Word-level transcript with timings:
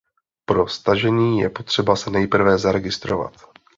Pro 0.45 0.67
stažení 0.67 1.39
je 1.39 1.49
potřeba 1.49 1.95
se 1.95 2.09
nejprve 2.09 2.57
zaregistrovat. 2.57 3.33